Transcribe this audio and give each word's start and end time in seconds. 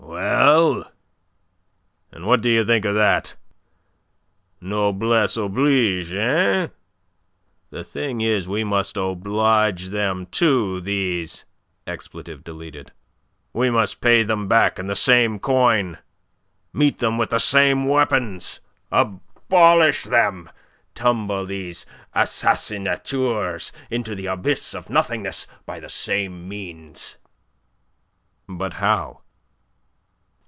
"Well? 0.03 0.91
And 2.11 2.25
what 2.25 2.41
do 2.41 2.49
you 2.49 2.65
think 2.65 2.83
of 2.83 2.95
that? 2.95 3.35
Noblesse 4.59 5.37
oblige, 5.37 6.13
eh? 6.13 6.67
The 7.69 7.83
thing 7.85 8.19
is 8.21 8.45
we 8.47 8.63
must 8.65 8.97
oblige 8.97 9.87
them 9.89 10.25
too, 10.27 10.81
these 10.81 11.45
s. 11.87 12.09
We 13.53 13.69
must 13.69 14.01
pay 14.01 14.23
them 14.23 14.47
back 14.49 14.77
in 14.77 14.87
the 14.87 14.95
same 14.97 15.39
coin; 15.39 15.97
meet 16.73 16.97
them 16.99 17.17
with 17.17 17.29
the 17.29 17.39
same 17.39 17.85
weapons. 17.87 18.59
Abolish 18.91 20.03
them; 20.03 20.49
tumble 20.93 21.45
these 21.45 21.85
assassinateurs 22.13 23.71
into 23.89 24.13
the 24.13 24.25
abyss 24.25 24.73
of 24.75 24.89
nothingness 24.89 25.47
by 25.65 25.79
the 25.79 25.89
same 25.89 26.47
means." 26.49 27.15
"But 28.49 28.73
how?" 28.73 29.21